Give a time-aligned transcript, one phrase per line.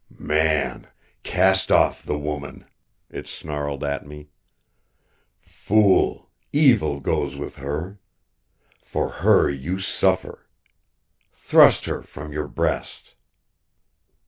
[0.17, 0.87] "Man,
[1.21, 2.65] cast off the woman,"
[3.11, 4.29] It snarled at me.
[5.41, 7.99] "Fool, evil goes with her.
[8.81, 10.47] For her you suffer.
[11.31, 13.13] Thrust her from your breast."